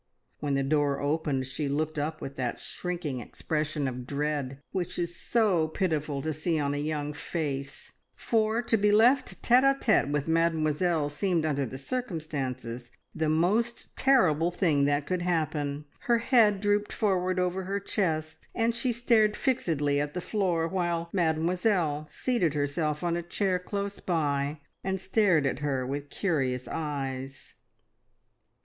When 0.39 0.55
the 0.55 0.63
door 0.63 0.99
opened 0.99 1.45
she 1.45 1.69
looked 1.69 1.99
up 1.99 2.21
with 2.21 2.35
that 2.35 2.57
shrinking 2.57 3.19
expression 3.19 3.87
of 3.87 4.07
dread 4.07 4.59
which 4.71 4.97
is 4.97 5.15
so 5.15 5.67
pitiful 5.67 6.23
to 6.23 6.33
see 6.33 6.57
on 6.57 6.73
a 6.73 6.77
young 6.77 7.13
face, 7.13 7.91
for 8.15 8.63
to 8.63 8.77
be 8.77 8.91
left 8.91 9.43
tete 9.43 9.63
a 9.63 9.77
tete 9.79 10.07
with 10.09 10.27
Mademoiselle 10.27 11.07
seemed 11.11 11.45
under 11.45 11.67
the 11.67 11.77
circumstances 11.77 12.89
the 13.13 13.29
most 13.29 13.95
terrible 13.95 14.49
thing 14.49 14.85
that 14.85 15.05
could 15.05 15.21
happen. 15.21 15.85
Her 15.99 16.17
head 16.17 16.61
drooped 16.61 16.91
forward 16.91 17.39
over 17.39 17.65
her 17.65 17.79
chest, 17.79 18.47
and 18.55 18.75
she 18.75 18.91
stared 18.91 19.37
fixedly 19.37 20.01
at 20.01 20.15
the 20.15 20.19
floor 20.21 20.67
while 20.67 21.11
Mademoiselle 21.13 22.07
seated 22.09 22.55
herself 22.55 23.03
on 23.03 23.15
a 23.15 23.21
chair 23.21 23.59
close 23.59 23.99
by 23.99 24.61
and 24.83 24.99
stared 24.99 25.45
at 25.45 25.59
her 25.59 25.85
with 25.85 26.09
curious 26.09 26.67
eyes. 26.67 27.53